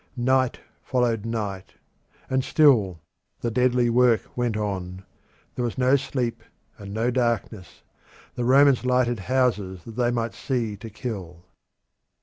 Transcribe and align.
Night 0.17 0.59
followed 0.81 1.27
night, 1.27 1.75
and 2.27 2.43
still 2.43 3.01
the 3.41 3.51
deadly 3.51 3.87
work 3.87 4.35
went 4.35 4.57
on; 4.57 5.05
there 5.53 5.63
was 5.63 5.77
no 5.77 5.95
sleep 5.95 6.41
and 6.79 6.91
no 6.91 7.11
darkness; 7.11 7.83
the 8.33 8.43
Romans 8.43 8.83
lighted 8.83 9.19
houses 9.19 9.83
that 9.83 9.97
they 9.97 10.09
might 10.09 10.33
see 10.33 10.75
to 10.75 10.89
kill. 10.89 11.45